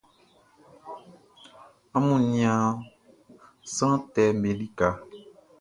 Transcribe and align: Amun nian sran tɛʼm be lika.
Amun 1.95 2.21
nian 2.31 2.63
sran 3.71 3.95
tɛʼm 4.13 4.35
be 4.41 4.49
lika. 4.59 4.87